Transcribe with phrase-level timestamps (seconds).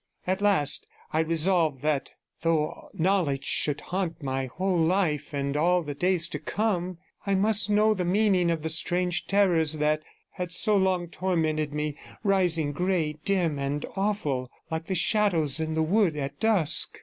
[0.25, 5.93] At last I resolved that though knowledge should haunt my whole life and all the
[5.93, 10.01] days to come, I must know the meaning of the strange terrors that
[10.31, 15.83] had so long tormented me, rising grey, dim, and awful, like the shadows in the
[15.83, 16.99] wood at dusk.